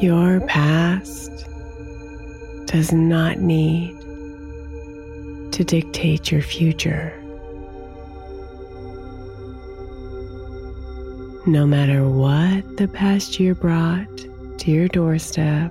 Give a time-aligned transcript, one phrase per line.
[0.00, 1.46] Your past
[2.64, 3.94] does not need
[5.52, 7.12] to dictate your future.
[11.46, 14.08] No matter what the past year brought
[14.60, 15.70] to your doorstep,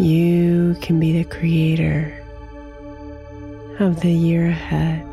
[0.00, 2.12] you can be the creator
[3.78, 5.11] of the year ahead.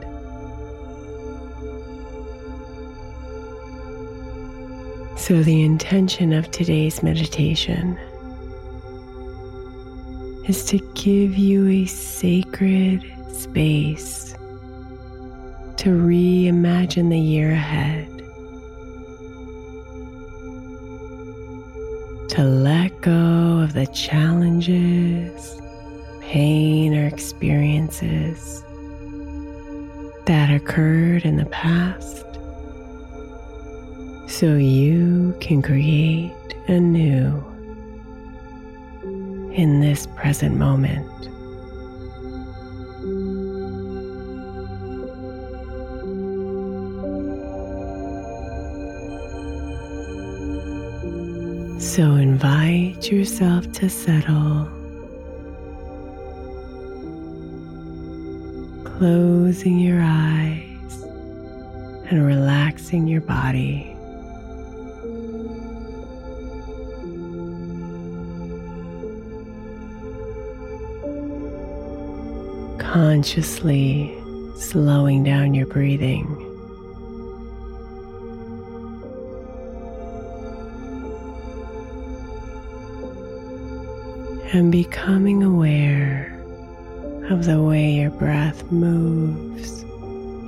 [5.29, 7.99] So, the intention of today's meditation
[10.47, 14.33] is to give you a sacred space
[15.77, 18.07] to reimagine the year ahead,
[22.29, 25.61] to let go of the challenges,
[26.21, 28.63] pain, or experiences
[30.25, 32.25] that occurred in the past
[34.39, 36.31] so you can create
[36.69, 37.43] anew
[39.51, 41.05] in this present moment.
[51.81, 54.69] So invite yourself to settle,
[58.85, 61.03] closing your eyes
[62.09, 63.88] and relaxing your body.
[72.99, 74.13] Consciously
[74.57, 76.27] slowing down your breathing.
[84.51, 86.37] And becoming aware
[87.29, 89.85] of the way your breath moves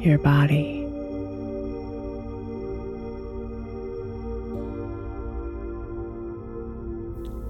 [0.06, 0.86] your body.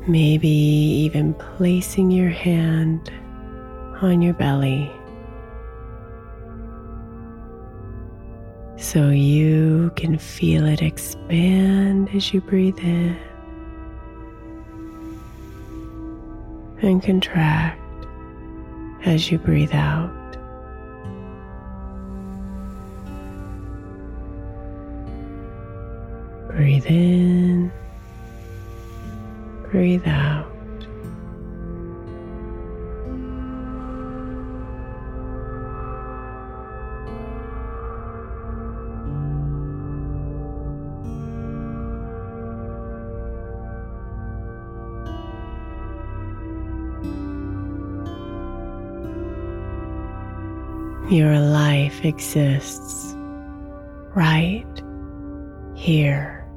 [0.08, 3.12] Maybe even placing your hand
[4.02, 4.92] on your belly
[8.78, 13.18] so you can feel it expand as you breathe in
[16.82, 17.80] and contract
[19.06, 20.12] as you breathe out.
[26.50, 27.72] Breathe in,
[29.70, 30.51] breathe out.
[51.12, 53.14] Your life exists
[54.16, 54.66] right
[55.76, 56.48] here.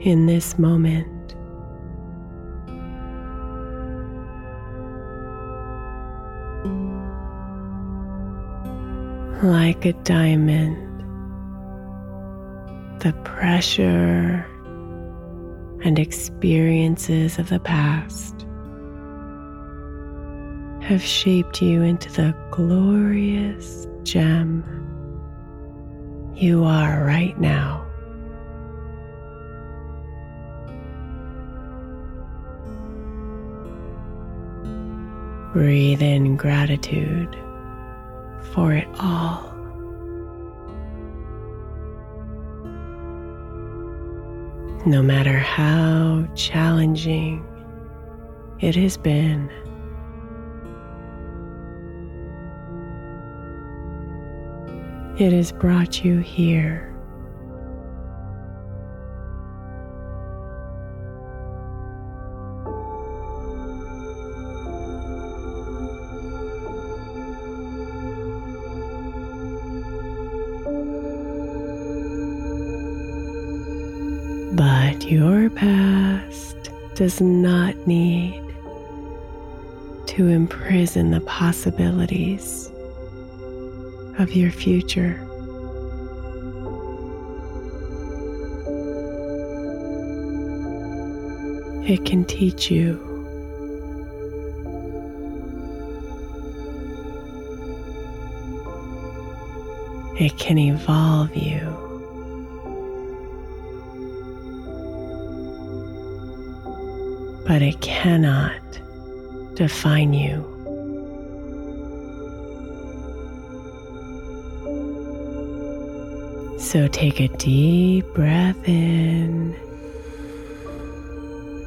[0.00, 1.34] In this moment.
[9.42, 10.78] Like a diamond,
[13.00, 14.46] the pressure
[15.84, 18.46] and experiences of the past
[20.92, 24.62] have shaped you into the glorious gem
[26.36, 27.86] you are right now.
[35.54, 37.38] Breathe in gratitude
[38.52, 39.50] for it all.
[44.84, 47.46] No matter how challenging
[48.60, 49.50] it has been.
[55.22, 56.92] It has brought you here.
[74.56, 76.56] But your past
[76.96, 78.42] does not need
[80.06, 82.71] to imprison the possibilities
[84.18, 85.18] of your future.
[91.84, 93.12] It can teach you
[100.22, 101.58] It can evolve you.
[107.44, 108.62] But it cannot
[109.54, 110.61] define you.
[116.62, 119.54] So take a deep breath in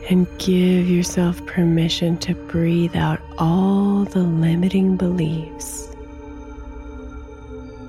[0.10, 5.96] and give yourself permission to breathe out all the limiting beliefs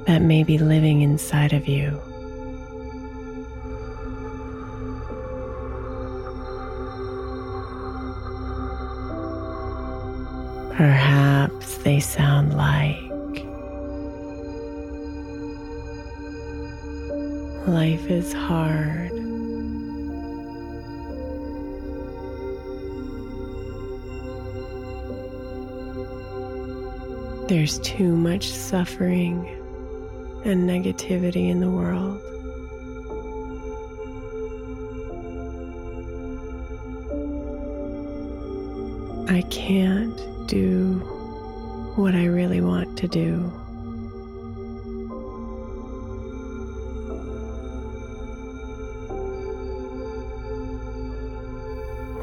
[0.07, 1.99] that may be living inside of you.
[10.77, 13.06] Perhaps they sound like
[17.67, 19.11] life is hard.
[27.49, 29.49] There's too much suffering
[30.45, 32.21] and negativity in the world.
[39.29, 40.99] I can't do
[41.97, 43.53] what I really want to do.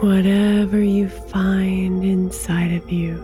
[0.04, 3.16] Whatever you find inside of you,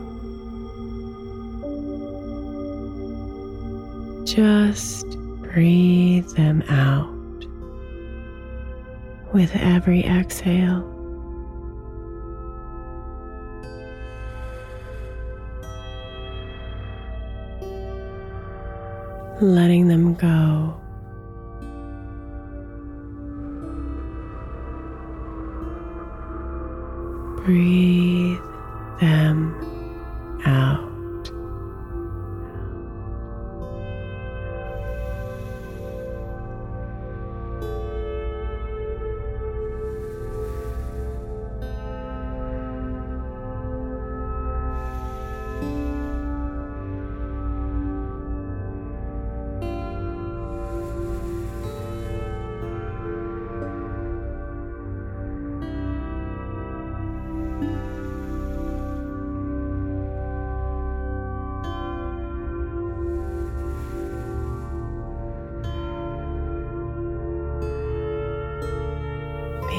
[4.24, 5.06] just
[5.42, 7.14] breathe them out
[9.34, 10.86] with every exhale.
[19.42, 20.80] letting them go.
[27.50, 28.38] Breathe
[29.02, 29.56] them
[30.46, 30.89] out.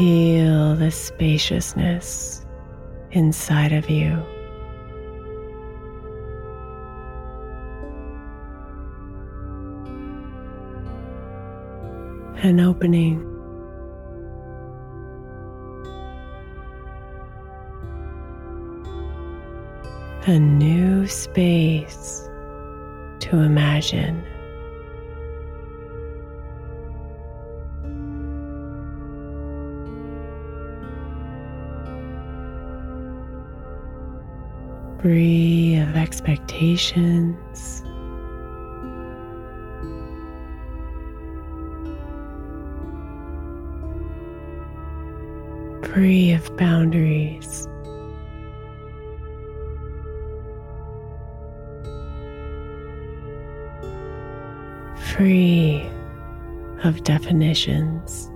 [0.01, 2.47] Feel the spaciousness
[3.11, 4.13] inside of you.
[12.43, 13.21] An opening.
[20.27, 22.27] A new space
[23.19, 24.25] to imagine.
[35.01, 37.83] Free of expectations.
[45.93, 47.67] Free of boundaries.
[55.15, 55.89] Free
[56.85, 58.31] of definitions.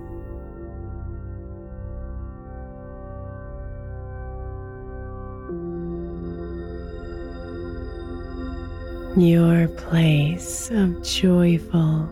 [9.21, 12.09] Your place of joyful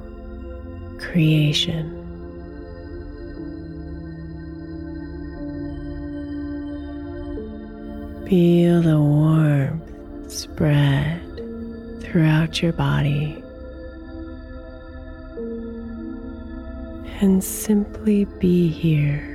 [1.00, 2.00] creation.
[8.28, 11.22] Feel the warmth spread
[12.02, 13.44] throughout your body.
[17.20, 19.30] And simply be here.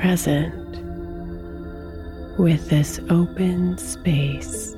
[0.00, 0.80] Present
[2.38, 4.76] with this open space.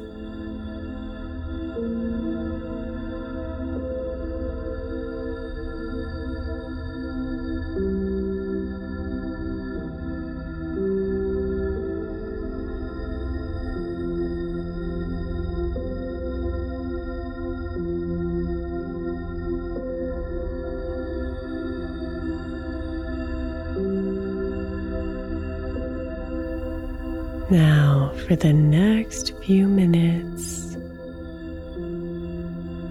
[27.52, 30.74] Now, for the next few minutes,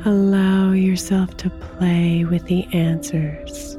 [0.05, 3.73] allow yourself to play with the answers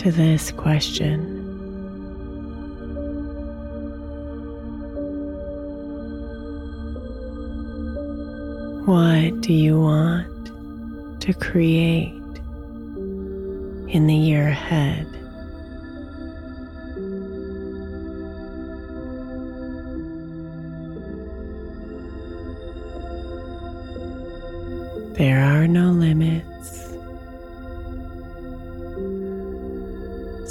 [0.00, 1.20] to this question.
[8.86, 12.14] What do you want to create
[13.88, 15.21] in the year ahead?
[25.14, 26.88] There are no limits.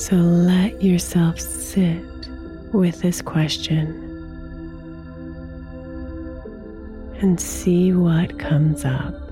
[0.06, 2.04] So let yourself sit
[2.72, 3.88] with this question
[7.22, 9.31] and see what comes up.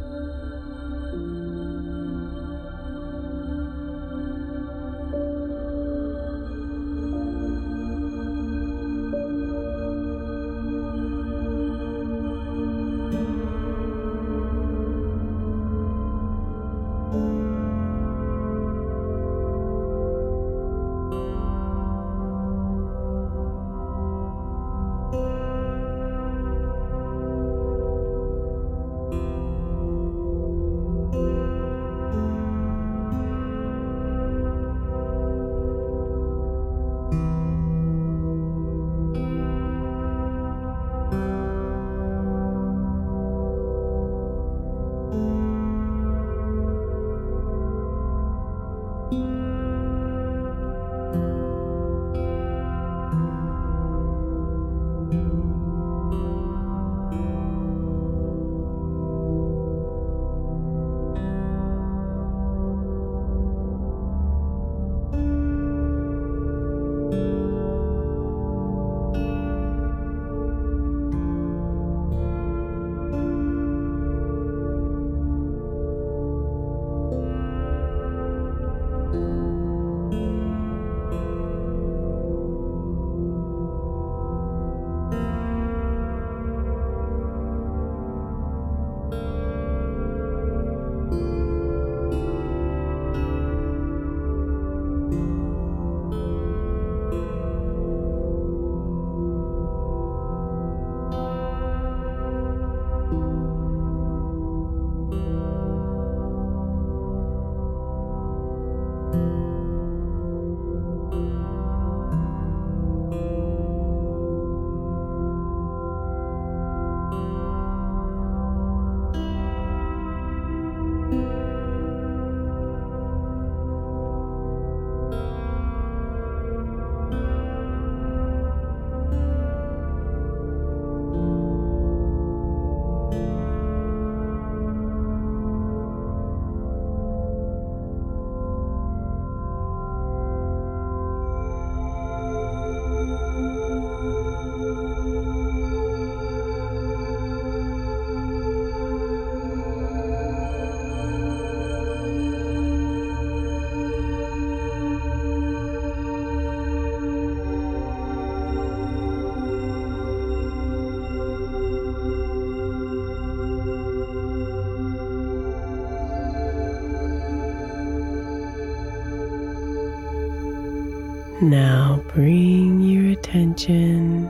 [171.42, 174.30] Now bring your attention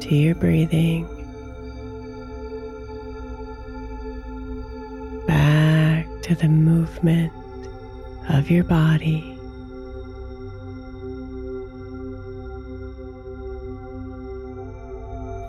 [0.00, 1.06] to your breathing.
[5.26, 7.30] Back to the movement
[8.30, 9.38] of your body.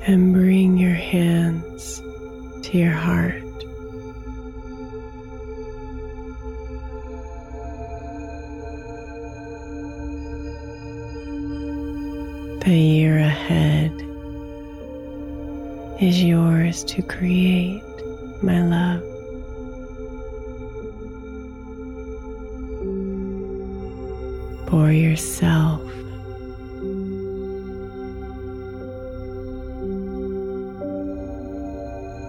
[0.07, 2.01] And bring your hands
[2.63, 3.46] to your heart.
[12.67, 13.93] The year ahead
[16.01, 17.81] is yours to create,
[18.43, 19.03] my love.
[24.67, 25.81] For yourself.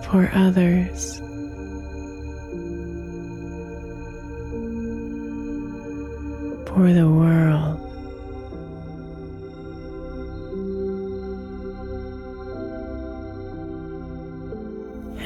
[0.05, 1.19] For others.
[6.69, 7.88] For the world.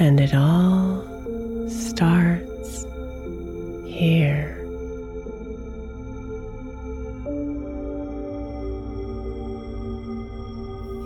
[0.04, 1.06] And it all
[1.68, 2.84] starts
[3.86, 4.58] here.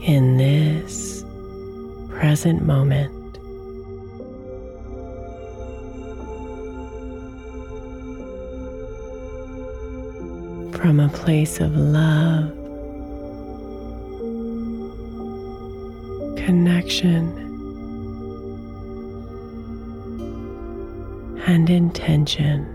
[0.03, 1.27] In this
[2.09, 3.13] present moment.
[10.75, 12.51] From a place of love,
[16.39, 17.46] connection,
[21.47, 22.73] and intention.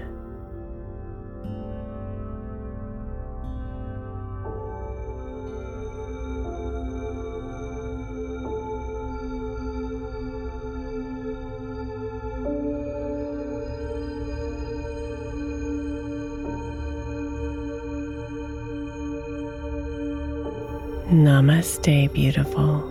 [21.12, 22.91] Namaste, beautiful.